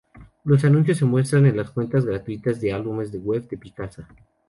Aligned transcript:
Los 0.45 0.63
anuncios 0.65 0.97
se 0.97 1.05
muestran 1.05 1.45
en 1.45 1.55
las 1.57 1.69
cuentas 1.69 2.05
gratuitas 2.07 2.59
de 2.59 2.73
Álbumes 2.73 3.13
web 3.23 3.47
de 3.47 3.55
Picasa. 3.59 4.07